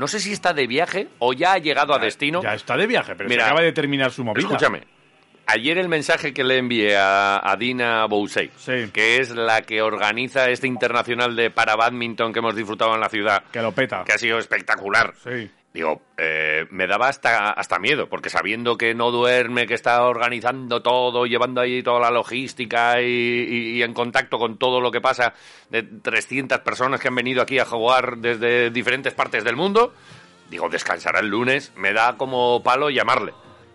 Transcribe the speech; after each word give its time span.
No 0.00 0.08
sé 0.08 0.18
si 0.18 0.32
está 0.32 0.54
de 0.54 0.66
viaje 0.66 1.08
o 1.18 1.34
ya 1.34 1.52
ha 1.52 1.58
llegado 1.58 1.94
a 1.94 1.98
destino. 1.98 2.42
Ya 2.42 2.54
está 2.54 2.74
de 2.76 2.86
viaje, 2.86 3.14
pero 3.14 3.28
Mira, 3.28 3.42
se 3.44 3.50
acaba 3.50 3.62
de 3.62 3.72
terminar 3.72 4.10
su 4.10 4.24
movida. 4.24 4.40
Escúchame. 4.40 4.80
Ayer 5.46 5.76
el 5.78 5.88
mensaje 5.88 6.32
que 6.32 6.42
le 6.42 6.56
envié 6.56 6.96
a, 6.96 7.38
a 7.42 7.56
Dina 7.56 8.06
Bousey, 8.06 8.50
Sí. 8.56 8.90
que 8.94 9.18
es 9.18 9.30
la 9.30 9.62
que 9.62 9.82
organiza 9.82 10.48
este 10.48 10.66
internacional 10.68 11.36
de 11.36 11.50
para 11.50 11.76
badminton 11.76 12.32
que 12.32 12.38
hemos 12.38 12.56
disfrutado 12.56 12.94
en 12.94 13.00
la 13.00 13.08
ciudad, 13.08 13.42
Que 13.52 13.60
lo 13.60 13.72
peta. 13.72 14.04
que 14.04 14.12
ha 14.12 14.18
sido 14.18 14.38
espectacular. 14.38 15.12
Sí. 15.22 15.50
Digo, 15.72 16.02
eh, 16.18 16.66
me 16.70 16.88
daba 16.88 17.06
hasta, 17.08 17.50
hasta 17.52 17.78
miedo, 17.78 18.08
porque 18.08 18.28
sabiendo 18.28 18.76
que 18.76 18.92
no 18.92 19.12
duerme, 19.12 19.68
que 19.68 19.74
está 19.74 20.02
organizando 20.02 20.82
todo, 20.82 21.26
llevando 21.26 21.60
ahí 21.60 21.80
toda 21.82 22.00
la 22.00 22.10
logística 22.10 23.00
y, 23.00 23.04
y- 23.06 23.70
y 23.78 23.82
en 23.84 23.94
contacto 23.94 24.36
con 24.38 24.56
todo 24.58 24.80
lo 24.80 24.90
que 24.90 25.00
pasa, 25.00 25.32
de 25.70 25.84
300 25.84 26.58
personas 26.60 26.98
que 27.00 27.06
han 27.06 27.14
venido 27.14 27.40
aquí 27.40 27.60
a 27.60 27.64
jugar 27.64 28.16
desde 28.16 28.70
diferentes 28.70 29.14
partes 29.14 29.44
del 29.44 29.54
mundo, 29.54 29.94
digo, 30.50 30.68
descansará 30.68 31.20
el 31.20 31.28
lunes, 31.28 31.72
me 31.76 31.92
da 31.92 32.16
como 32.16 32.60
palo 32.64 32.90
llamarle. 32.90 33.32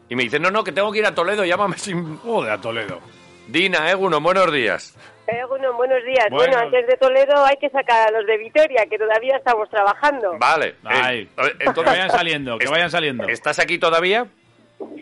Y 0.09 0.15
me 0.15 0.23
dice, 0.23 0.37
no, 0.37 0.51
no, 0.51 0.65
que 0.65 0.73
tengo 0.73 0.91
que 0.91 0.99
ir 0.99 1.05
a 1.05 1.15
Toledo, 1.15 1.45
llámame 1.45 1.77
sin... 1.77 2.17
Joder, 2.17 2.51
a 2.51 2.59
Toledo. 2.59 2.99
Dina, 3.47 3.89
Eguno, 3.89 4.19
buenos 4.19 4.51
días. 4.51 4.97
Eh, 5.27 5.43
bueno, 5.49 5.73
buenos 5.73 6.03
días. 6.03 6.27
Bueno. 6.29 6.53
Bueno, 6.53 6.57
antes 6.65 6.87
de 6.87 6.97
Toledo 6.97 7.43
hay 7.45 7.55
que 7.57 7.69
sacar 7.69 8.07
a 8.07 8.11
los 8.11 8.25
de 8.27 8.37
Vitoria, 8.37 8.85
que 8.85 8.97
todavía 8.97 9.37
estamos 9.37 9.69
trabajando. 9.69 10.37
Vale. 10.37 10.75
Ay, 10.83 11.27
eh, 11.37 11.41
que 11.57 11.65
entonces, 11.65 11.93
vayan 11.93 12.09
saliendo, 12.11 12.57
que 12.57 12.67
vayan 12.67 12.91
saliendo. 12.91 13.27
¿Estás 13.27 13.59
aquí 13.59 13.79
todavía? 13.79 14.27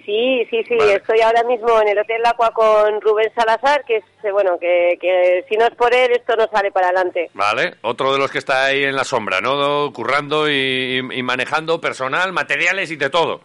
Sí, 0.05 0.47
sí, 0.49 0.63
sí. 0.67 0.75
Vale. 0.77 0.95
Estoy 0.95 1.19
ahora 1.21 1.43
mismo 1.43 1.81
en 1.81 1.89
el 1.89 1.99
Hotel 1.99 2.21
Aqua 2.25 2.51
con 2.51 3.01
Rubén 3.01 3.31
Salazar, 3.35 3.83
que 3.85 3.97
es, 3.97 4.05
eh, 4.23 4.31
bueno, 4.31 4.57
que, 4.59 4.97
que 5.01 5.45
si 5.49 5.57
no 5.57 5.65
es 5.65 5.75
por 5.75 5.93
él 5.93 6.11
esto 6.11 6.35
no 6.35 6.47
sale 6.47 6.71
para 6.71 6.87
adelante. 6.87 7.29
Vale, 7.33 7.75
otro 7.81 8.13
de 8.13 8.19
los 8.19 8.31
que 8.31 8.37
está 8.37 8.65
ahí 8.65 8.83
en 8.83 8.95
la 8.95 9.03
sombra, 9.03 9.41
¿no? 9.41 9.91
Currando 9.91 10.49
y, 10.49 11.01
y 11.11 11.23
manejando 11.23 11.81
personal, 11.81 12.31
materiales 12.31 12.91
y 12.91 12.95
de 12.95 13.09
todo. 13.09 13.41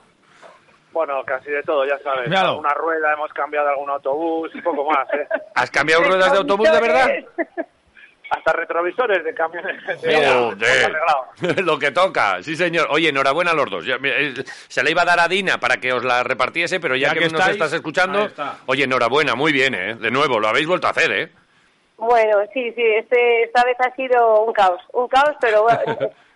Bueno, 0.93 1.23
casi 1.25 1.51
de 1.51 1.63
todo, 1.63 1.85
ya 1.87 1.99
sabes. 1.99 2.29
Míralo. 2.29 2.59
Una 2.59 2.73
rueda, 2.75 3.13
hemos 3.13 3.33
cambiado 3.33 3.69
algún 3.69 3.91
autobús 3.91 4.51
y 4.55 4.61
poco 4.63 4.85
más, 4.91 5.07
¿eh? 5.15 5.27
¿Has 5.55 5.71
cambiado 5.71 6.03
ruedas 6.05 6.33
de 6.33 6.39
autobús 6.39 6.71
de 6.71 6.81
verdad? 6.81 7.11
Hasta 8.31 8.53
retrovisores 8.53 9.25
de 9.25 9.33
camiones. 9.35 9.83
de-. 10.03 11.63
Lo 11.63 11.79
que 11.79 11.91
toca, 11.93 12.43
sí 12.43 12.57
señor. 12.57 12.89
Oye, 12.91 13.09
enhorabuena 13.09 13.53
a 13.53 13.55
los 13.55 13.71
dos. 13.71 13.85
Eh, 13.89 14.35
Se 14.69 14.83
la 14.83 14.91
iba 14.91 15.01
a 15.03 15.07
dar 15.07 15.21
a 15.21 15.29
Dina 15.29 15.59
para 15.59 15.79
que 15.79 15.93
os 15.95 16.05
la 16.05 16.23
repartiese, 16.23 16.79
pero 16.79 16.95
ya, 16.95 17.09
Ya 17.09 17.15
que, 17.15 17.21
que 17.21 17.29
nos 17.31 17.49
estás 17.49 17.73
escuchando, 17.73 18.27
está. 18.27 18.59
oye, 18.67 18.85
enhorabuena, 18.85 19.35
muy 19.35 19.51
bien, 19.53 19.75
¿eh? 19.75 19.95
De 19.95 20.11
nuevo, 20.11 20.39
lo 20.41 20.49
habéis 20.49 20.67
vuelto 20.67 20.87
a 20.87 20.91
hacer, 20.91 21.11
¿eh? 21.11 21.33
Bueno, 21.97 22.39
sí, 22.53 22.71
sí, 22.77 22.83
este, 22.97 23.45
esta 23.45 23.65
vez 23.65 23.77
ha 23.81 23.95
sido 23.97 24.43
un 24.45 24.53
caos. 24.53 24.81
Un 24.93 25.09
caos, 25.09 25.35
pero 25.41 25.63
bueno, 25.63 25.81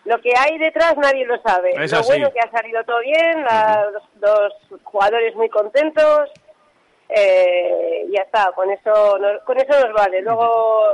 lo 0.04 0.20
que 0.20 0.32
hay 0.36 0.58
detrás 0.58 0.96
nadie 0.96 1.24
lo 1.24 1.40
sabe. 1.42 1.70
Es 1.82 1.92
lo 1.92 1.98
así. 1.98 2.08
bueno 2.08 2.32
que 2.32 2.40
ha 2.40 2.50
salido 2.50 2.82
todo 2.84 2.98
bien, 3.00 3.42
la- 3.44 3.88
los, 3.92 4.02
los 4.20 4.80
jugadores 4.84 5.34
muy 5.36 5.48
contentos. 5.48 6.30
Eh, 7.08 8.06
ya 8.10 8.22
está, 8.22 8.52
con 8.52 8.70
eso, 8.70 9.18
nos, 9.18 9.42
con 9.42 9.58
eso 9.58 9.78
nos 9.86 9.92
vale. 9.92 10.22
Luego 10.22 10.84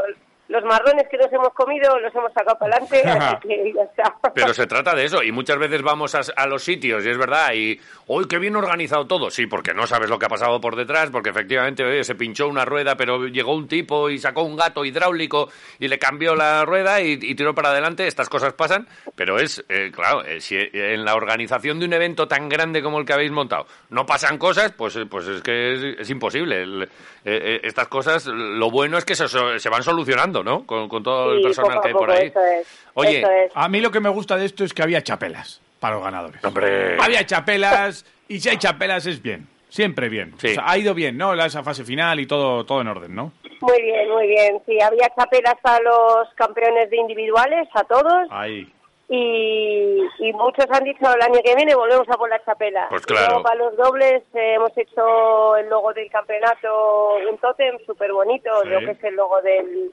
los 0.48 0.64
marrones 0.64 1.06
que 1.10 1.16
nos 1.19 1.32
hemos 1.32 1.50
comido 1.54 1.98
los 2.00 2.14
hemos 2.14 2.32
sacado 2.32 2.59
para 2.59 2.76
adelante, 2.76 3.03
así 3.09 3.36
que 3.48 3.72
ya 3.75 3.82
está. 3.82 4.14
Pero 4.34 4.53
se 4.54 4.66
trata 4.66 4.94
de 4.94 5.04
eso, 5.04 5.22
y 5.22 5.31
muchas 5.32 5.59
veces 5.59 5.82
vamos 5.82 6.14
a, 6.14 6.20
a 6.36 6.47
los 6.47 6.62
sitios, 6.62 7.04
y 7.04 7.10
es 7.10 7.19
verdad, 7.19 7.53
y 7.54 7.78
¡uy, 8.06 8.26
qué 8.26 8.38
bien 8.38 8.56
organizado 8.56 9.06
todo! 9.06 9.31
Sí, 9.31 9.47
porque 9.47 9.75
no 9.75 9.86
sabes 9.86 10.09
lo 10.10 10.19
que 10.19 10.26
ha 10.26 10.31
pasado 10.31 10.60
por 10.60 10.75
detrás, 10.76 11.10
porque 11.10 11.31
efectivamente 11.31 11.84
oye, 11.84 12.03
se 12.04 12.14
pinchó 12.14 12.48
una 12.48 12.64
rueda, 12.64 12.97
pero 12.97 13.26
llegó 13.26 13.54
un 13.54 13.69
tipo 13.69 14.09
y 14.10 14.19
sacó 14.19 14.42
un 14.42 14.56
gato 14.56 14.84
hidráulico 14.84 15.50
y 15.78 15.88
le 15.88 15.98
cambió 15.98 16.34
la 16.34 16.65
rueda 16.65 17.00
y, 17.00 17.12
y 17.20 17.34
tiró 17.34 17.54
para 17.54 17.70
adelante. 17.70 18.06
Estas 18.06 18.28
cosas 18.28 18.54
pasan, 18.54 18.88
pero 19.15 19.38
es, 19.38 19.65
eh, 19.69 19.91
claro, 19.94 20.25
eh, 20.25 20.41
si 20.41 20.56
en 20.56 21.04
la 21.04 21.15
organización 21.15 21.78
de 21.78 21.86
un 21.86 21.92
evento 21.92 22.26
tan 22.26 22.48
grande 22.48 22.82
como 22.82 22.98
el 22.98 23.04
que 23.04 23.12
habéis 23.12 23.30
montado 23.32 23.66
no 23.91 24.06
pasan 24.06 24.38
cosas, 24.38 24.72
pues, 24.72 24.97
eh, 24.97 25.06
pues 25.06 25.26
es 25.28 25.42
que 25.42 25.72
es, 25.75 25.82
es 26.00 26.10
imposible. 26.10 26.62
El- 26.62 26.88
eh, 27.28 27.41
eh, 27.56 27.61
estas 27.65 27.89
cosas, 27.89 28.27
lo 28.27 28.71
bueno 28.71 28.97
es 28.99 29.05
que 29.05 29.15
se, 29.15 29.27
se 29.28 29.69
van 29.69 29.83
solucionando, 29.83 30.43
¿no? 30.43 30.65
Con, 30.66 30.89
con 30.89 31.03
todo 31.03 31.33
el 31.33 31.39
Sí, 31.39 31.44
personal 31.44 31.81
que 31.81 31.89
hay 31.89 31.94
por 31.94 32.06
poco, 32.06 32.12
ahí. 32.19 32.27
eso 32.28 32.41
es, 32.41 32.66
Oye, 32.94 33.19
eso 33.19 33.31
es. 33.31 33.53
A 33.55 33.69
mí 33.69 33.81
lo 33.81 33.91
que 33.91 34.00
me 34.00 34.09
gusta 34.09 34.37
de 34.37 34.44
esto 34.47 34.65
es 34.65 34.72
que 34.75 34.83
había 34.83 35.03
chapelas 35.03 35.61
para 35.81 35.94
los 35.97 36.05
ganadores. 36.05 36.44
Hombre. 36.44 36.97
Había 37.00 37.25
chapelas 37.27 38.05
y 38.28 38.41
si 38.41 38.49
hay 38.49 38.56
chapelas 38.59 39.06
es 39.06 39.22
bien. 39.22 39.47
Siempre 39.71 40.09
bien. 40.09 40.33
Sí. 40.39 40.49
O 40.49 40.55
sea, 40.55 40.65
ha 40.71 40.78
ido 40.78 40.94
bien, 40.94 41.19
¿no? 41.19 41.34
La- 41.34 41.44
Esa 41.47 41.62
fase 41.62 41.84
final 41.84 42.19
y 42.21 42.27
todo, 42.27 42.65
todo 42.65 42.81
en 42.81 42.89
orden, 42.89 43.15
¿no? 43.15 43.33
Muy 43.60 43.83
bien, 43.83 44.09
muy 44.10 44.27
bien. 44.27 44.59
Sí, 44.65 44.81
había 44.81 45.10
chapelas 45.15 45.56
a 45.65 45.78
los 45.83 46.28
campeones 46.37 46.89
de 46.89 46.97
individuales, 46.97 47.69
a 47.75 47.84
todos. 47.84 48.28
Ahí. 48.31 48.66
Y, 49.10 49.98
y 50.19 50.32
muchos 50.34 50.66
han 50.70 50.84
dicho 50.84 51.00
el 51.14 51.22
año 51.22 51.41
que 51.42 51.54
viene 51.54 51.74
volvemos 51.74 52.06
a 52.10 52.16
por 52.19 52.28
la 52.28 52.42
chapela. 52.44 52.86
Pues 52.91 53.06
claro. 53.06 53.26
luego 53.28 53.42
para 53.42 53.54
los 53.56 53.76
dobles 53.76 54.22
eh, 54.34 54.54
hemos 54.56 54.76
hecho 54.76 55.56
el 55.56 55.69
logo 55.70 55.92
del 55.94 56.10
campeonato, 56.10 57.14
un 57.30 57.38
tótem 57.38 57.78
súper 57.86 58.12
bonito, 58.12 58.50
Sí. 58.62 58.68
lo 58.68 58.80
que 58.80 58.91
es 58.91 59.04
el 59.04 59.14
logo 59.14 59.41
del, 59.41 59.91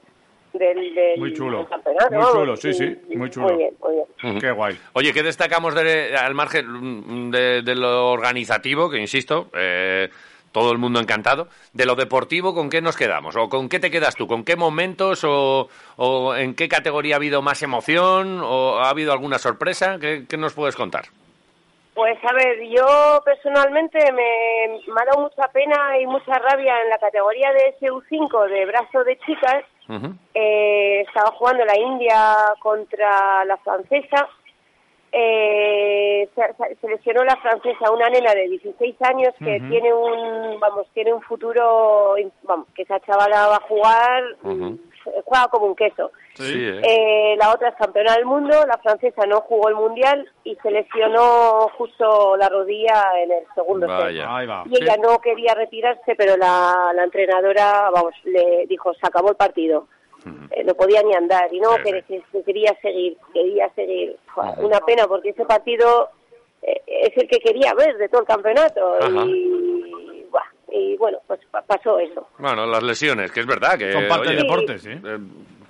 del, 0.52 0.94
del- 0.94 1.18
Muy 1.18 1.32
chulo. 1.32 1.58
del 1.58 1.68
campeonato. 1.68 2.14
Muy 2.14 2.32
chulo, 2.32 2.56
sí, 2.56 2.74
sí, 2.74 2.94
muy 3.16 3.30
chulo. 3.30 3.46
Muy 3.48 3.56
bien, 3.56 3.74
muy 3.80 3.94
bien. 4.22 4.38
Qué 4.40 4.50
guay. 4.50 4.78
Oye, 4.92 5.14
¿qué 5.14 5.22
destacamos 5.22 5.74
de- 5.74 6.14
al 6.14 6.34
margen 6.34 7.30
de, 7.30 7.62
de 7.62 7.74
lo 7.74 8.10
organizativo, 8.10 8.90
que 8.90 8.98
insisto, 8.98 9.48
eh, 9.54 10.10
todo 10.56 10.72
el 10.72 10.78
mundo 10.78 11.00
encantado? 11.00 11.48
De 11.74 11.84
lo 11.84 11.96
deportivo, 11.96 12.54
¿con 12.54 12.70
qué 12.70 12.80
nos 12.80 12.96
quedamos? 12.96 13.36
¿O 13.36 13.50
con 13.50 13.68
qué 13.68 13.78
te 13.78 13.90
quedas 13.90 14.14
tú? 14.14 14.26
¿Con 14.26 14.42
qué 14.42 14.56
momentos 14.56 15.22
o, 15.22 15.68
o 15.96 16.34
en 16.34 16.54
qué 16.54 16.66
categoría 16.66 17.16
ha 17.16 17.18
habido 17.18 17.42
más 17.42 17.62
emoción? 17.62 18.40
¿O 18.42 18.78
ha 18.78 18.88
habido 18.88 19.12
alguna 19.12 19.38
sorpresa? 19.38 19.98
¿Qué, 20.00 20.24
qué 20.26 20.38
nos 20.38 20.54
puedes 20.54 20.74
contar? 20.74 21.04
Pues 21.92 22.16
a 22.24 22.32
ver, 22.32 22.56
yo 22.70 23.20
personalmente 23.22 23.98
me, 24.12 24.80
me 24.90 25.00
ha 25.02 25.04
dado 25.04 25.28
mucha 25.28 25.46
pena 25.52 25.98
y 26.00 26.06
mucha 26.06 26.38
rabia 26.38 26.80
en 26.80 26.88
la 26.88 26.96
categoría 26.96 27.52
de 27.52 27.76
SU5 27.78 28.48
de 28.48 28.64
brazo 28.64 29.04
de 29.04 29.18
chicas. 29.26 29.62
Eh, 30.32 31.02
estaba 31.06 31.32
jugando 31.32 31.66
la 31.66 31.78
India 31.78 32.34
contra 32.60 33.44
la 33.44 33.58
francesa. 33.58 34.26
Eh, 35.12 36.28
se, 36.34 36.76
se- 36.80 36.88
lesionó 36.88 37.24
la 37.24 37.36
francesa, 37.36 37.90
una 37.90 38.08
nena 38.10 38.34
de 38.34 38.48
16 38.48 38.96
años 39.02 39.32
que 39.38 39.60
tiene 39.68 39.92
un, 39.94 40.58
vamos, 40.60 40.86
tiene 40.92 41.12
un 41.14 41.22
futuro, 41.22 42.16
vamos, 42.42 42.66
que 42.74 42.82
esa 42.82 43.00
chavala 43.00 43.46
va 43.48 43.56
a 43.56 43.60
jugar, 43.68 44.24
Ujú. 44.42 44.78
juega 45.24 45.48
como 45.48 45.66
un 45.66 45.76
queso. 45.76 46.10
Sí, 46.34 46.52
¿eh? 46.54 46.80
Eh, 46.82 47.36
la 47.38 47.50
otra 47.52 47.70
es 47.70 47.76
campeona 47.76 48.14
del 48.14 48.26
mundo, 48.26 48.66
la 48.66 48.76
francesa 48.78 49.24
no 49.26 49.40
jugó 49.40 49.68
el 49.70 49.74
mundial 49.76 50.30
y 50.44 50.54
se 50.56 50.70
lesionó 50.70 51.68
justo 51.78 52.36
la 52.36 52.48
rodilla 52.50 53.04
en 53.22 53.32
el 53.32 53.44
segundo 53.54 53.86
set. 53.86 54.10
Y 54.12 54.82
ella 54.82 54.96
no 55.02 55.18
quería 55.20 55.54
retirarse, 55.54 56.14
pero 56.14 56.36
la, 56.36 56.90
la 56.94 57.04
entrenadora, 57.04 57.88
vamos, 57.90 58.12
le 58.24 58.66
dijo, 58.66 58.92
se 58.94 59.06
acabó 59.06 59.30
el 59.30 59.36
partido. 59.36 59.86
Eh, 60.50 60.64
no 60.64 60.74
podía 60.74 61.02
ni 61.02 61.14
andar 61.14 61.52
y 61.52 61.60
no, 61.60 61.74
Sí, 61.76 61.82
que, 61.84 61.90
sí. 61.92 62.02
que- 62.08 62.22
que 62.32 62.42
quería 62.44 62.76
seguir, 62.82 63.16
quería 63.32 63.68
seguir. 63.74 64.16
Una 64.58 64.80
pena 64.80 65.06
porque 65.06 65.30
ese 65.30 65.44
partido 65.44 66.08
eh, 66.62 66.82
es 66.86 67.16
el 67.16 67.28
que 67.28 67.38
quería 67.38 67.74
ver 67.74 67.96
de 67.96 68.08
todo 68.08 68.22
el 68.22 68.26
campeonato 68.26 68.94
Ajá. 69.00 69.24
y, 69.26 70.24
buah, 70.30 70.42
y 70.72 70.96
bueno, 70.96 71.18
pues 71.26 71.40
pa- 71.50 71.62
pasó 71.62 71.98
eso. 71.98 72.26
Bueno, 72.38 72.66
las 72.66 72.82
lesiones, 72.82 73.30
que 73.30 73.40
es 73.40 73.46
verdad 73.46 73.78
que... 73.78 73.92
Son 73.92 74.08
parte 74.08 74.28
oye, 74.28 74.36
del 74.36 74.46
deporte, 74.46 74.78
sí. 74.78 74.90
eh, 74.90 75.18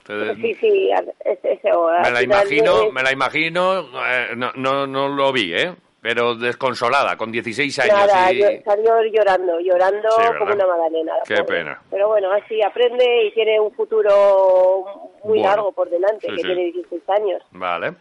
te- 0.07 0.35
Sí, 0.37 0.55
sí, 0.55 0.93
al- 0.93 1.13
es- 1.25 1.39
eso, 1.45 1.89
al 1.89 2.03
me 2.03 2.11
la 2.13 2.23
imagino, 2.23 2.83
es- 2.85 2.93
me 2.93 3.03
la 3.03 3.13
imagino, 3.13 3.81
eh, 4.09 4.29
no, 4.37 4.53
no, 4.55 4.87
no 4.87 5.09
lo 5.09 5.33
vi, 5.33 5.53
¿eh? 5.55 5.75
Pero 6.09 6.37
desconsolada, 6.37 7.17
con 7.17 7.33
16 7.33 7.79
años 7.81 7.95
Nada, 7.97 8.33
y... 8.33 8.39
yo- 8.41 8.47
salió 8.65 8.93
llorando, 9.13 9.59
llorando 9.59 10.09
como 10.39 10.53
una 10.55 10.65
magdalena. 10.67 11.13
Qué 11.27 11.39
pobre. 11.43 11.59
pena. 11.59 11.81
Pero 11.91 12.07
bueno, 12.07 12.31
así 12.31 12.63
aprende 12.63 13.25
y 13.27 13.33
tiene 13.33 13.59
un 13.59 13.73
futuro 13.73 15.11
muy 15.25 15.39
Bueno, 15.41 15.49
largo 15.49 15.73
por 15.73 15.91
delante, 15.91 16.29
sí, 16.29 16.35
que 16.37 16.43
sí. 16.43 16.47
tiene 16.47 16.63
16 16.71 17.03
años. 17.09 17.43
Vale. 17.51 17.95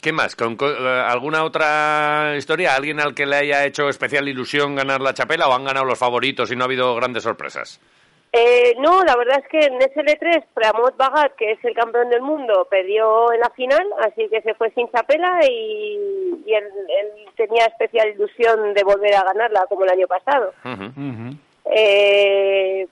¿Qué 0.00 0.12
más? 0.12 0.34
¿Con, 0.34 0.56
co- 0.56 0.70
eh, 0.70 1.02
¿Alguna 1.06 1.44
otra 1.44 2.34
historia? 2.38 2.74
¿Alguien 2.74 3.00
al 3.00 3.14
que 3.14 3.26
le 3.26 3.36
haya 3.36 3.66
hecho 3.66 3.88
especial 3.90 4.28
ilusión 4.28 4.74
ganar 4.74 5.02
la 5.02 5.12
chapela 5.12 5.46
o 5.48 5.52
han 5.52 5.64
ganado 5.64 5.84
los 5.84 5.98
favoritos 5.98 6.50
y 6.50 6.56
no 6.56 6.62
ha 6.64 6.66
habido 6.66 6.94
grandes 6.94 7.22
sorpresas? 7.22 7.80
Eh, 8.38 8.74
no, 8.80 9.02
la 9.02 9.16
verdad 9.16 9.40
es 9.42 9.48
que 9.48 9.60
en 9.60 9.78
SL3, 9.78 10.44
Pramod 10.52 10.94
Bagat, 10.98 11.34
que 11.36 11.52
es 11.52 11.64
el 11.64 11.74
campeón 11.74 12.10
del 12.10 12.20
mundo, 12.20 12.66
perdió 12.70 13.32
en 13.32 13.40
la 13.40 13.48
final, 13.50 13.86
así 14.02 14.28
que 14.28 14.42
se 14.42 14.52
fue 14.54 14.70
sin 14.72 14.90
chapela 14.90 15.40
y, 15.48 16.42
y 16.44 16.52
él, 16.52 16.64
él 16.64 17.28
tenía 17.34 17.64
especial 17.64 18.10
ilusión 18.10 18.74
de 18.74 18.84
volver 18.84 19.14
a 19.14 19.24
ganarla 19.24 19.64
como 19.70 19.84
el 19.84 19.90
año 19.90 20.06
pasado. 20.06 20.52
Eh, 21.64 22.86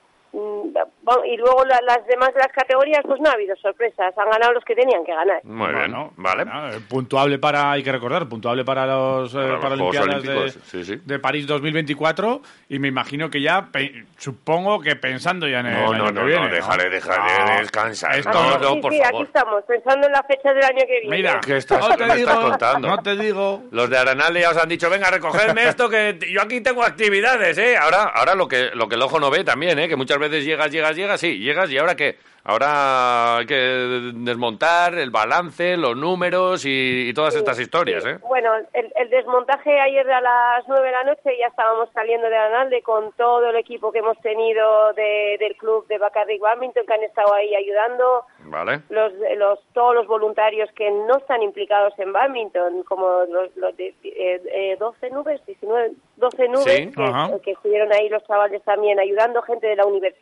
y 1.25 1.37
luego 1.37 1.63
la- 1.65 1.79
las 1.81 2.05
demás 2.07 2.33
de 2.33 2.39
las 2.39 2.51
categorías, 2.51 3.01
pues 3.05 3.19
no 3.21 3.29
ha 3.29 3.33
habido 3.33 3.55
sorpresas, 3.57 4.17
han 4.17 4.29
ganado 4.29 4.53
los 4.53 4.63
que 4.65 4.75
tenían 4.75 5.05
que 5.05 5.13
ganar. 5.13 5.39
Muy 5.43 5.67
bien, 5.67 5.79
Bueno, 5.91 6.13
vale. 6.17 6.43
bueno, 6.43 6.69
eh, 6.69 6.79
puntuable 6.89 7.39
para, 7.39 7.71
hay 7.71 7.83
que 7.83 7.91
recordar, 7.91 8.27
puntuable 8.27 8.65
para 8.65 8.85
los 8.85 9.33
eh, 9.33 9.37
Para 9.37 9.47
los 9.49 9.61
Paralimpiadas 9.61 10.07
Juegos 10.07 10.23
de, 10.23 10.29
Olímpicos, 10.37 10.63
sí, 10.69 10.83
sí. 10.83 11.01
de 11.05 11.19
París 11.19 11.47
2024 11.47 12.41
y 12.69 12.79
me 12.79 12.87
imagino 12.87 13.29
que 13.29 13.41
ya, 13.41 13.67
pe- 13.71 14.05
supongo 14.17 14.79
que 14.81 14.95
pensando 14.95 15.47
ya 15.47 15.59
en 15.61 15.67
el 15.67 15.73
No, 15.73 15.91
año 15.93 15.97
no, 15.99 16.05
que 16.07 16.13
no, 16.13 16.25
viene. 16.25 16.47
no, 16.49 16.53
déjale, 16.53 16.89
déjale 16.89 17.45
No, 17.53 17.59
descansar. 17.61 18.15
esto 18.17 18.31
No, 18.33 18.49
no- 18.51 18.57
no, 18.57 18.73
sí, 18.73 18.81
por 18.81 18.91
sí, 18.93 18.99
aquí 19.01 19.11
favor. 19.11 19.25
estamos, 19.27 19.63
pensando 19.65 20.07
en 20.07 20.13
la 20.13 20.23
fecha 20.23 20.53
del 20.53 20.63
año 20.63 20.81
que 20.87 20.99
viene. 21.01 21.15
Mira, 21.17 21.39
¿Qué 21.45 21.57
estás- 21.57 21.87
no 21.87 21.95
te 21.95 22.05
me 22.05 22.15
digo, 22.15 22.29
estás 22.29 22.43
contando? 22.45 22.87
no 22.89 22.97
te 23.01 23.15
digo. 23.15 23.63
Los 23.71 23.89
de 23.89 23.97
Aranal 23.97 24.33
ya 24.37 24.49
os 24.49 24.57
han 24.57 24.67
dicho, 24.69 24.89
venga, 24.89 25.09
recogerme 25.11 25.67
esto, 25.67 25.87
que 25.89 26.17
yo 26.31 26.41
aquí 26.41 26.61
tengo 26.61 26.83
actividades, 26.83 27.57
¿eh? 27.57 27.77
Ahora, 27.77 28.03
ahora 28.13 28.35
lo 28.35 28.47
que 28.47 28.71
lo 28.73 28.89
que 28.89 28.95
el 28.95 29.01
ojo 29.01 29.19
no 29.19 29.29
ve 29.29 29.43
también, 29.43 29.77
¿eh? 29.79 29.87
Que 29.87 29.95
muchas 29.95 30.17
veces 30.17 30.24
llegas, 30.29 30.71
llegas, 30.71 30.95
llegas, 30.95 31.19
sí, 31.19 31.39
llegas 31.39 31.69
y 31.71 31.77
ahora 31.77 31.95
qué? 31.95 32.15
Ahora 32.47 33.37
hay 33.37 33.47
que 33.47 33.55
desmontar 33.55 34.93
el 34.99 35.09
balance, 35.09 35.77
los 35.77 35.97
números 35.97 36.63
y, 36.65 37.09
y 37.09 37.13
todas 37.13 37.33
Sí, 37.33 37.39
estas 37.39 37.59
historias, 37.59 38.03
sí. 38.03 38.09
¿eh? 38.11 38.17
Bueno, 38.27 38.51
el, 38.73 38.93
el 38.95 39.09
desmontaje 39.09 39.79
ayer 39.79 40.07
a 40.11 40.21
las 40.21 40.67
nueve 40.67 40.85
de 40.85 40.91
la 40.91 41.03
noche 41.05 41.35
ya 41.39 41.47
estábamos 41.47 41.89
saliendo 41.93 42.29
de 42.29 42.37
Analde 42.37 42.83
con 42.83 43.11
todo 43.13 43.49
el 43.49 43.55
equipo 43.55 43.91
que 43.91 43.97
hemos 43.99 44.19
tenido 44.21 44.93
de- 44.93 45.37
del 45.39 45.55
club 45.57 45.87
de 45.87 45.97
Bacardi 45.97 46.37
Badminton 46.37 46.85
que 46.85 46.93
han 46.93 47.03
estado 47.03 47.33
ahí 47.33 47.55
ayudando, 47.55 48.25
Vale. 48.41 48.81
los, 48.89 49.11
los 49.37 49.59
todos 49.73 49.95
los 49.95 50.05
voluntarios 50.05 50.69
que 50.75 50.91
no 50.91 51.17
están 51.17 51.41
implicados 51.41 51.97
en 51.97 52.13
badminton, 52.13 52.83
como 52.83 53.23
los, 53.27 53.55
los 53.57 53.75
de 53.75 53.87
eh, 54.03 54.41
eh, 54.53 54.77
12 54.79 55.09
nubes, 55.09 55.43
19, 55.47 55.93
12 56.17 56.47
nubes 56.49 56.63
Sí, 56.63 56.91
que, 56.91 57.03
ajá. 57.03 57.31
que 57.43 57.51
estuvieron 57.53 57.91
ahí 57.91 58.07
los 58.09 58.23
chavales 58.27 58.61
también 58.63 58.99
ayudando, 58.99 59.41
gente 59.41 59.65
de 59.65 59.75
la 59.77 59.85
universidad 59.85 60.14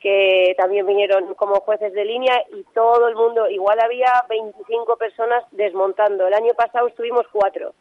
que 0.00 0.54
también 0.58 0.86
vinieron 0.86 1.34
como 1.34 1.56
jueces 1.60 1.92
de 1.94 2.04
línea 2.04 2.42
y 2.54 2.62
todo 2.74 3.08
el 3.08 3.16
mundo, 3.16 3.48
igual 3.48 3.80
había 3.80 4.12
25 4.28 4.96
personas 4.96 5.44
desmontando. 5.52 6.26
El 6.26 6.34
año 6.34 6.52
pasado 6.54 6.88
estuvimos 6.88 7.26
cuatro 7.32 7.72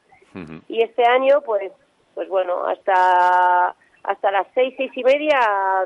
y 0.68 0.82
este 0.82 1.04
año 1.06 1.42
pues 1.42 1.72
pues 2.16 2.28
bueno 2.28 2.66
hasta 2.66 3.76
hasta 4.04 4.32
las 4.32 4.46
seis 4.54 4.74
seis 4.78 4.92
y 4.96 5.04
media 5.04 5.40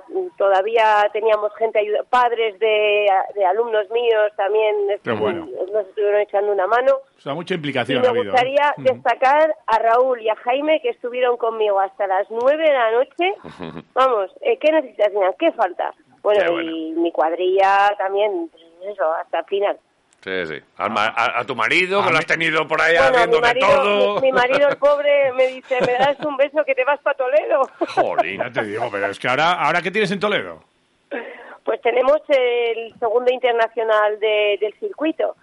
mm, 0.10 0.36
todavía 0.38 1.10
teníamos 1.14 1.54
gente 1.56 1.80
padres 2.10 2.58
de, 2.60 3.08
de 3.36 3.46
alumnos 3.46 3.90
míos 3.92 4.32
también 4.36 4.76
bueno. 5.20 5.48
nos 5.74 5.88
estuvieron 5.88 6.22
echando 6.22 6.52
una 6.52 6.66
mano 6.68 6.96
O 7.18 7.22
sea, 7.22 7.34
mucha 7.34 7.54
y 7.54 7.58
implicación 7.58 8.02
me 8.02 8.08
ha 8.08 8.10
habido. 8.12 8.26
¿eh? 8.26 8.30
gustaría 8.30 8.74
Ujú. 8.78 8.84
destacar 8.94 9.56
a 9.68 9.80
Raúl 9.80 10.22
y 10.22 10.30
a 10.30 10.36
Jaime 10.36 10.82
que 10.82 10.90
estuvieron 10.90 11.38
conmigo 11.38 11.80
hasta 11.80 12.08
las 12.08 12.28
nueve 12.32 12.64
de 12.64 12.74
la 12.74 12.92
noche 12.92 13.34
vamos 13.94 14.32
eh, 14.42 14.58
qué 14.58 14.72
necesitas 14.72 15.12
qué 15.40 15.52
falta 15.52 15.94
bueno. 16.50 16.72
y 16.72 16.92
mi 16.94 17.12
cuadrilla 17.12 17.94
también 17.98 18.50
pues 18.52 18.64
eso 18.94 19.14
hasta 19.14 19.40
el 19.40 19.46
final 19.46 19.78
Sí, 20.28 20.46
sí. 20.56 20.62
Al 20.78 20.90
ma- 20.92 21.14
a, 21.16 21.40
a 21.40 21.46
tu 21.46 21.56
marido, 21.56 22.04
que 22.04 22.12
lo 22.12 22.18
has 22.18 22.26
tenido 22.26 22.68
por 22.68 22.82
ahí 22.82 22.96
bueno, 22.98 23.16
haciendo 23.16 23.38
mi 23.38 23.42
marido, 23.42 23.68
de 23.68 23.74
todo. 23.76 24.16
mi, 24.16 24.22
mi 24.24 24.32
marido, 24.34 24.68
el 24.68 24.76
pobre, 24.76 25.32
me 25.32 25.48
dice, 25.48 25.80
¿me 25.86 25.94
das 25.94 26.20
un 26.20 26.36
beso 26.36 26.66
que 26.66 26.76
te 26.76 26.84
vas 26.84 27.00
para 27.00 27.16
Toledo? 27.16 27.62
Jolín. 27.96 28.42
Te 28.52 28.64
digo, 28.64 28.90
pero 28.92 29.06
es 29.08 29.18
que 29.20 29.30
ahora, 29.30 29.54
ahora 29.54 29.82
¿qué 29.82 29.90
tienes 29.90 30.12
en 30.12 30.20
Toledo? 30.20 30.60
Pues 31.64 31.82
tenemos 31.82 32.18
el 32.28 32.94
segundo 33.00 33.32
internacional 33.32 34.20
de- 34.20 34.58
del 34.60 34.74
circuito, 34.80 35.38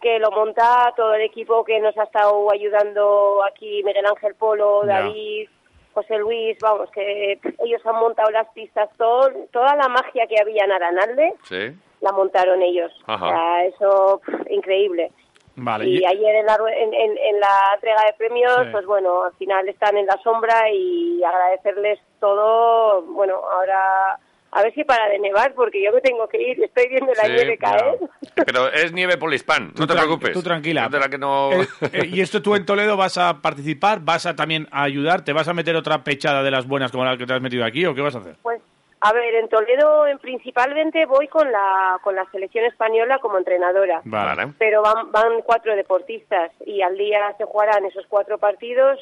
que 0.00 0.18
lo 0.18 0.30
monta 0.30 0.92
todo 0.96 1.12
el 1.14 1.22
equipo 1.22 1.62
que 1.64 1.78
nos 1.80 1.96
ha 1.98 2.04
estado 2.04 2.50
ayudando 2.50 3.42
aquí, 3.44 3.82
Miguel 3.84 4.06
Ángel 4.06 4.34
Polo, 4.34 4.82
Ya. 4.86 5.00
David, 5.00 5.48
José 5.92 6.16
Luis, 6.16 6.56
vamos, 6.62 6.90
que 6.90 7.38
ellos 7.64 7.82
han 7.84 7.96
montado 7.96 8.30
las 8.30 8.48
pistas, 8.54 8.88
todo, 8.96 9.30
toda 9.52 9.76
la 9.76 9.88
magia 9.88 10.26
que 10.26 10.40
había 10.40 10.64
en 10.64 10.72
Aranalde 10.72 11.34
Sí. 11.44 11.76
La 12.02 12.12
montaron 12.12 12.60
ellos. 12.62 12.92
Ajá. 13.06 13.26
O 13.26 13.28
sea, 13.30 13.64
eso, 13.64 14.20
pff, 14.26 14.50
increíble. 14.50 15.10
Vale. 15.54 15.86
Y 15.86 15.98
y- 16.00 16.04
ayer 16.04 16.34
en 16.36 16.46
la, 16.46 16.56
en, 16.76 16.94
en- 16.94 17.18
en 17.18 17.40
la 17.40 17.74
entrega 17.74 18.02
de 18.06 18.12
premios, 18.18 18.52
Sí. 18.64 18.68
pues 18.72 18.86
bueno, 18.86 19.24
al 19.24 19.32
final 19.34 19.68
están 19.68 19.96
en 19.96 20.06
la 20.06 20.18
sombra 20.22 20.70
y 20.70 21.22
agradecerles 21.22 21.98
todo. 22.20 23.02
Bueno, 23.02 23.34
ahora 23.36 24.18
a 24.54 24.62
ver 24.62 24.74
si 24.74 24.84
para 24.84 25.08
de 25.08 25.18
nevar, 25.18 25.54
porque 25.54 25.82
yo 25.82 25.92
me 25.92 26.00
tengo 26.02 26.28
que 26.28 26.40
ir, 26.42 26.62
estoy 26.62 26.86
viendo 26.88 27.12
la 27.14 27.24
Sí, 27.24 27.32
nieve 27.32 27.56
caer. 27.58 27.98
Pero 28.46 28.68
es 28.70 28.92
nieve 28.92 29.16
polispán, 29.16 29.72
no 29.78 29.86
te 29.86 29.94
preocupes. 29.94 30.32
tú 30.32 30.42
tranquila. 30.42 30.90
Es 30.92 30.98
la 31.00 31.08
que 31.08 31.16
no... 31.18 31.52
Eh, 31.52 31.66
eh, 31.92 32.06
y 32.10 32.20
esto 32.20 32.42
tú 32.42 32.54
en 32.54 32.66
Toledo 32.66 32.96
vas 32.98 33.16
a 33.16 33.40
participar, 33.40 34.00
vas 34.00 34.26
a 34.26 34.36
también 34.36 34.68
a 34.70 34.82
ayudar, 34.82 35.22
te 35.24 35.32
vas 35.32 35.48
a 35.48 35.54
meter 35.54 35.74
otra 35.76 36.02
pechada 36.04 36.42
de 36.42 36.50
las 36.50 36.66
buenas 36.66 36.90
como 36.92 37.04
la 37.04 37.16
que 37.16 37.24
te 37.26 37.32
has 37.32 37.40
metido 37.40 37.64
aquí 37.64 37.86
o 37.86 37.94
qué 37.94 38.00
vas 38.02 38.14
a 38.14 38.18
hacer? 38.18 38.36
Pues, 38.42 38.60
a 39.04 39.12
ver, 39.12 39.34
en 39.34 39.48
Toledo 39.48 40.06
en 40.06 40.18
principalmente 40.18 41.06
voy 41.06 41.26
con 41.28 41.50
la, 41.50 41.98
con 42.02 42.14
la 42.14 42.24
selección 42.30 42.64
española 42.66 43.18
como 43.18 43.36
entrenadora. 43.38 44.00
Vale. 44.04 44.52
Pero 44.58 44.80
van, 44.82 45.10
van 45.10 45.42
cuatro 45.44 45.74
deportistas 45.74 46.52
y 46.64 46.82
al 46.82 46.96
día 46.96 47.34
se 47.36 47.44
jugarán 47.44 47.84
esos 47.84 48.06
cuatro 48.08 48.38
partidos 48.38 48.98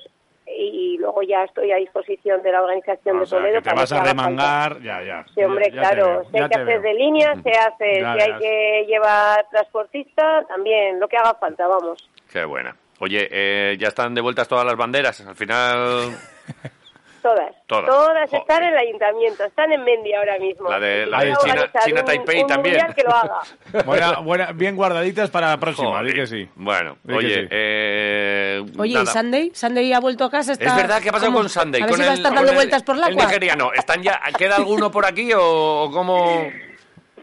y, 0.47 0.97
luego 0.99 1.23
ya 1.23 1.45
estoy 1.45 1.71
a 1.71 1.77
disposición 1.77 2.43
de 2.43 2.51
la 2.51 2.63
organización 2.63 3.19
O 3.19 3.21
de 3.21 3.27
sea, 3.27 3.39
Toledo. 3.39 3.55
que 3.57 3.63
te 3.63 3.71
para 3.71 3.81
vas 3.83 3.89
que 3.91 3.95
a 3.95 3.99
falta. 3.99 4.11
remangar, 4.13 4.81
ya, 4.81 5.03
ya. 5.03 5.25
Sí, 5.35 5.45
hombre, 5.45 5.67
Ya- 5.71 5.83
ya 5.83 5.91
claro. 5.91 6.23
que 6.33 6.65
veo. 6.65 6.81
de 6.81 6.95
línea, 6.95 7.35
se 7.43 7.51
hace. 7.51 8.01
Ya 8.01 8.15
si 8.15 8.21
hay 8.23 8.39
que 8.39 8.85
llevar 8.89 9.47
transportista, 9.51 10.45
también. 10.49 10.99
Lo 10.99 11.07
que 11.09 11.17
haga 11.19 11.35
falta, 11.35 11.69
vamos. 11.69 12.09
Qué 12.33 12.45
buena. 12.45 12.75
Oye, 12.99 13.29
eh, 13.31 13.77
ya 13.79 13.89
están 13.89 14.15
de 14.15 14.21
vueltas 14.23 14.49
todas 14.49 14.65
las 14.65 14.77
banderas. 14.77 15.21
Al 15.27 15.37
final, 15.37 16.09
Todas. 17.21 17.55
Todas. 17.67 18.25
están 18.33 18.41
Joder. 18.47 18.63
en 18.63 18.69
el 18.71 18.79
ayuntamiento. 18.79 19.45
Están 19.45 19.73
en 19.73 19.85
Mendy 19.85 20.13
ahora 20.15 20.39
mismo. 20.39 20.69
La 20.71 20.81
de- 20.81 21.07
la 21.07 21.21
de 21.25 21.35
China- 21.37 21.71
China 21.85 22.05
Taipei 22.05 22.43
un 22.43 22.47
también. 22.49 22.87
que 22.95 23.03
lo 23.03 23.15
haga. 23.15 23.41
Buena, 23.85 24.19
buena, 24.21 24.53
bien 24.53 24.77
guardaditas 24.77 25.31
para 25.31 25.49
la 25.51 25.59
próxima, 25.59 25.91
joder. 25.91 26.07
di 26.07 26.13
que 26.15 26.27
sí. 26.27 26.49
Bueno, 26.57 26.97
Di 27.03 27.15
oye, 27.15 27.35
sí. 27.43 27.49
eh, 27.51 28.65
Oye, 28.79 28.95
nada. 28.95 29.05
¿y 29.05 29.07
Sunday? 29.07 29.51
¿Sunday 29.55 29.93
ha 29.93 30.01
vuelto 30.01 30.25
a 30.25 30.31
casa? 30.31 30.53
Está... 30.53 30.65
Es 30.67 30.77
verdad, 30.77 31.01
¿qué 31.03 31.09
ha 31.09 31.13
pasado 31.13 31.31
¿Cómo? 31.33 31.39
con 31.41 31.49
Sunday? 31.49 31.83
A 31.83 31.85
ver 31.87 31.91
con 31.93 31.99
si 32.01 32.05
va 32.05 32.11
a 32.11 32.13
el- 32.15 32.19
estar 32.19 32.35
dando 32.35 32.51
el- 32.51 32.57
vueltas 32.57 32.83
por 32.83 32.97
la 32.97 33.07
El 33.09 33.17
nigeriano. 33.17 33.73
¿Están 33.73 34.03
ya, 34.03 34.21
¿Queda 34.37 34.57
alguno 34.57 34.91
por 34.91 35.05
aquí 35.07 35.33
o, 35.33 35.83
o 35.85 35.91
cómo...? 35.91 36.51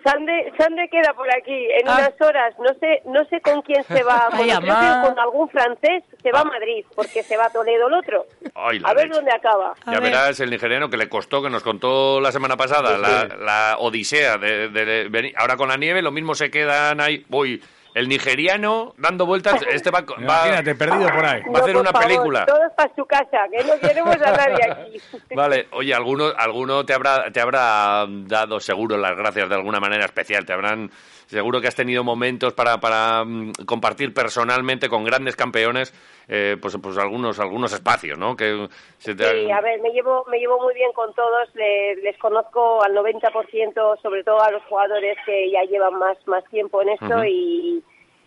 Sande, 0.09 0.53
Sande 0.57 0.87
queda 0.89 1.13
por 1.13 1.27
aquí 1.35 1.67
en 1.71 1.87
Ah. 1.87 1.95
unas 1.99 2.21
horas. 2.21 2.53
No 2.59 2.73
sé, 2.79 3.01
no 3.05 3.25
sé 3.25 3.41
con 3.41 3.61
quién 3.61 3.83
se 3.83 4.03
va. 4.03 4.27
Ay, 4.31 4.49
con, 4.51 4.61
creo 4.63 4.75
que 4.75 5.07
con 5.09 5.19
algún 5.19 5.49
francés 5.49 6.03
se 6.21 6.31
va 6.31 6.39
Ah. 6.39 6.41
a 6.43 6.45
Madrid, 6.45 6.85
porque 6.95 7.23
se 7.23 7.35
va 7.37 7.45
a 7.45 7.49
Toledo 7.49 7.87
el 7.87 7.93
otro. 7.93 8.25
Ay, 8.55 8.79
a 8.83 8.93
ver 8.93 9.05
leche. 9.07 9.15
dónde 9.17 9.31
acaba. 9.33 9.73
A 9.85 9.91
Ya 9.91 9.99
ver. 9.99 10.11
verás 10.11 10.39
el 10.39 10.49
nigeriano 10.49 10.89
que 10.89 10.97
le 10.97 11.09
costó, 11.09 11.41
que 11.41 11.49
nos 11.49 11.63
contó 11.63 12.21
la 12.21 12.31
semana 12.31 12.55
pasada, 12.57 12.97
la, 12.97 13.25
la 13.37 13.75
odisea 13.79 14.37
de, 14.37 14.69
de- 14.69 14.85
de 14.85 15.09
venir. 15.09 15.33
Ahora 15.37 15.57
con 15.57 15.67
la 15.67 15.77
nieve 15.77 16.01
lo 16.01 16.11
mismo 16.11 16.35
se 16.35 16.49
quedan 16.51 17.01
ahí. 17.01 17.25
Uy, 17.29 17.61
el 17.97 18.07
nigeriano 18.07 18.93
dando 18.97 19.25
vueltas, 19.25 19.61
este 19.71 19.89
va, 19.91 20.01
va- 20.01 20.21
Imagínate, 20.21 20.75
perdido 20.75 21.09
por 21.09 21.25
ahí. 21.25 21.41
Va 21.43 21.59
a 21.59 21.61
hacer 21.63 21.73
por 21.73 21.81
una 21.81 21.91
favor, 21.91 22.07
película. 22.07 22.45
Todos 22.45 22.71
para 22.75 22.95
su 22.95 23.05
casa, 23.05 23.37
que 23.51 23.63
no 23.63 23.79
queremos 23.79 24.15
a 24.21 24.31
nadie 24.31 24.71
aquí. 24.71 25.01
Vale, 25.35 25.67
oye, 25.71 25.93
alguno, 25.93 26.31
alguno 26.37 26.85
te 26.85 26.93
habrá, 26.93 27.31
te 27.31 27.41
habrá 27.41 28.05
dado 28.07 28.59
seguro 28.59 28.97
las 28.97 29.15
gracias 29.17 29.49
de 29.49 29.55
alguna 29.55 29.79
manera 29.79 30.05
especial, 30.05 30.45
te 30.45 30.53
habrán, 30.53 30.91
seguro 31.25 31.59
que 31.59 31.67
has 31.67 31.75
tenido 31.75 32.03
momentos 32.03 32.53
para, 32.53 32.77
para 32.79 33.23
mm, 33.25 33.51
compartir 33.65 34.13
personalmente 34.13 34.89
con 34.89 35.03
grandes 35.03 35.35
campeones, 35.35 35.93
eh, 36.29 36.57
pues, 36.61 36.77
pues 36.81 36.97
algunos, 36.97 37.39
algunos 37.39 37.71
espacios, 37.73 38.17
¿no? 38.17 38.35
Que 38.35 38.67
se 38.97 39.15
te 39.15 39.23
Sí, 39.23 39.51
a 39.51 39.61
ver, 39.61 39.79
me 39.81 39.91
llevo, 39.91 40.25
me 40.29 40.39
llevo 40.39 40.59
muy 40.61 40.73
bien 40.73 40.91
con 40.93 41.13
todos, 41.13 41.53
le- 41.55 41.95
les 41.97 42.17
conozco 42.17 42.83
al 42.83 42.93
90%, 42.93 43.97
sobre 44.01 44.23
todo 44.23 44.41
a 44.41 44.51
los 44.51 44.63
jugadores 44.65 45.17
que 45.25 45.49
ya 45.51 45.63
llevan 45.63 45.95
más, 45.95 46.17
más 46.27 46.43
tiempo 46.45 46.81
en 46.81 46.89
esto 46.89 47.23
y, 47.25 47.81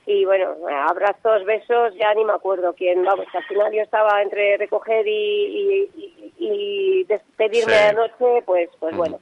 y 0.07 0.25
bueno, 0.25 0.57
abrazos, 0.89 1.45
besos, 1.45 1.95
ya 1.97 2.15
ni 2.15 2.25
me 2.25 2.33
acuerdo 2.33 2.73
quién, 2.75 3.05
vamos, 3.05 3.27
al 3.35 3.45
final 3.45 3.73
yo 3.73 3.83
estaba 3.83 4.23
entre 4.23 4.57
recoger 4.57 5.07
y, 5.07 5.11
y, 5.13 5.91
y- 5.97 6.33
y 6.39 7.05
despedirme 7.05 7.73
Sí. 7.75 7.85
anoche, 7.91 8.43
pues, 8.47 8.71
pues 8.81 8.97
bueno. 8.97 9.19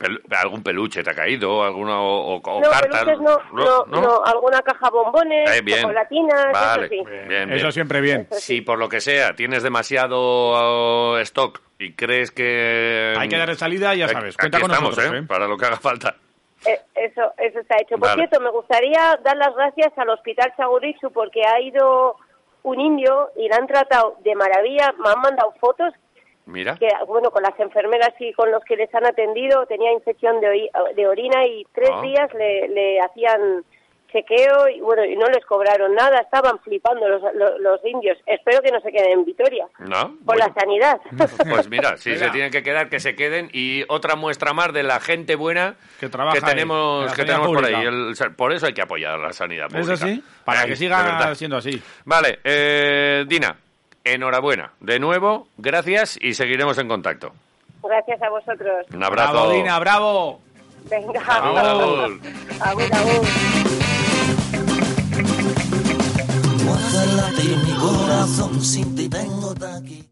Pelu- 0.00 0.20
algún 0.34 0.62
peluche 0.62 1.02
te 1.02 1.10
ha 1.10 1.14
caído, 1.14 1.62
alguna 1.62 2.00
o, 2.00 2.36
o- 2.36 2.40
o 2.42 2.60
No, 2.62 2.70
cartas. 2.70 3.04
peluches 3.04 3.20
no, 3.20 3.38
no, 3.52 4.00
no, 4.00 4.24
alguna 4.24 4.62
caja 4.62 4.88
bombones, 4.88 5.50
Eh, 5.50 5.60
bien. 5.60 5.82
chocolatinas, 5.82 6.46
Vale, 6.52 6.86
eso 6.86 6.94
sí. 6.94 7.04
bien, 7.10 7.28
bien. 7.28 7.52
Eso 7.52 7.70
siempre 7.70 8.00
bien. 8.00 8.26
Si 8.30 8.62
por 8.62 8.78
lo 8.78 8.88
que 8.88 9.02
sea 9.02 9.34
tienes 9.34 9.62
demasiado 9.62 11.18
eh, 11.18 11.22
stock 11.22 11.60
y 11.78 11.92
crees 11.92 12.30
que... 12.30 13.14
Hay 13.18 13.28
que 13.28 13.36
darle 13.36 13.54
salida, 13.56 13.94
ya 13.94 14.06
Aquí- 14.06 14.14
sabes. 14.14 14.36
Cuenta 14.36 14.56
aquí 14.58 14.62
con 14.62 14.70
estamos, 14.72 14.96
nosotros, 14.96 15.20
¿eh? 15.20 15.22
¿eh? 15.24 15.26
Para 15.28 15.46
lo 15.46 15.56
que 15.56 15.66
haga 15.66 15.76
falta. 15.76 16.16
Eh, 16.66 16.78
Eso, 16.94 17.32
eso 17.38 17.60
está 17.60 17.76
hecho. 17.76 17.96
Por 17.96 18.08
Vale. 18.08 18.22
cierto, 18.22 18.40
me 18.40 18.50
gustaría 18.50 19.18
dar 19.22 19.36
las 19.36 19.54
gracias 19.54 19.92
al 19.96 20.10
Hospital 20.10 20.52
Chagurichu 20.56 21.10
porque 21.10 21.42
ha 21.46 21.60
ido 21.60 22.16
un 22.62 22.80
indio 22.80 23.30
y 23.36 23.48
la 23.48 23.56
han 23.56 23.66
tratado 23.66 24.16
de 24.22 24.34
maravilla. 24.34 24.92
Me 25.02 25.08
han 25.10 25.20
mandado 25.20 25.52
fotos 25.60 25.94
Mira. 26.46 26.74
que 26.76 26.88
bueno 27.06 27.30
con 27.30 27.42
las 27.42 27.58
enfermeras 27.60 28.10
y 28.18 28.32
con 28.32 28.50
los 28.50 28.62
que 28.64 28.76
les 28.76 28.92
han 28.94 29.06
atendido 29.06 29.66
tenía 29.66 29.92
infección 29.92 30.40
de, 30.40 30.68
de 30.96 31.06
orina 31.08 31.46
y 31.46 31.64
tres 31.74 31.90
Ah. 31.92 32.02
días 32.02 32.34
le, 32.34 32.68
le 32.68 33.00
hacían 33.00 33.62
chequeo 34.12 34.68
y 34.68 34.80
bueno 34.80 35.04
y 35.04 35.14
no 35.16 35.26
les 35.26 35.44
cobraron 35.46 35.94
nada 35.94 36.18
estaban 36.18 36.58
flipando 36.60 37.08
los, 37.08 37.22
los, 37.34 37.60
los 37.60 37.84
indios 37.84 38.18
espero 38.26 38.60
que 38.60 38.72
no 38.72 38.80
se 38.80 38.90
queden 38.90 39.12
en 39.20 39.24
Vitoria 39.24 39.66
¿No? 39.78 40.16
por 40.26 40.36
Bueno. 40.36 40.46
la 40.48 40.54
sanidad 40.60 41.00
Pues 41.48 41.68
mira, 41.68 41.96
si 41.96 42.10
Mira. 42.10 42.26
se 42.26 42.30
tienen 42.32 42.50
que 42.50 42.62
quedar, 42.64 42.88
que 42.88 42.98
se 42.98 43.14
queden. 43.14 43.50
Y 43.52 43.84
otra 43.88 44.16
muestra 44.16 44.52
más 44.52 44.72
de 44.72 44.82
la 44.82 44.98
gente 44.98 45.36
buena 45.36 45.76
Que 46.00 46.08
trabaja 46.08 46.38
en 46.38 46.44
tenemos, 46.44 47.12
que 47.14 47.24
tenemos 47.24 47.48
por 47.48 47.64
ahí. 47.64 47.84
El- 47.86 48.14
por 48.36 48.52
eso 48.52 48.66
hay 48.66 48.72
que 48.74 48.82
apoyar 48.82 49.18
la 49.18 49.32
sanidad 49.32 49.68
pública. 49.68 49.92
Eso 49.94 50.06
sí, 50.06 50.22
para 50.44 50.62
Ay, 50.62 50.70
que 50.70 50.76
siga 50.76 51.34
siendo 51.36 51.56
así. 51.58 51.80
Vale, 52.04 52.40
eh, 52.44 53.24
Dina, 53.28 53.56
enhorabuena. 54.04 54.72
De 54.80 54.98
nuevo, 54.98 55.46
gracias 55.58 56.18
y 56.20 56.34
seguiremos 56.34 56.78
en 56.78 56.88
contacto. 56.88 57.32
gracias 57.82 58.20
a 58.22 58.30
vosotros 58.30 58.86
Un 58.92 59.04
abrazo. 59.04 59.32
Bravo, 59.32 59.52
Dina, 59.52 59.78
bravo. 59.78 60.40
venga 60.90 61.20
mi 67.66 67.74
corazón 67.74 68.60
sin 68.60 68.94
ti 68.94 69.08
tengo 69.08 69.54
taquilla. 69.54 70.04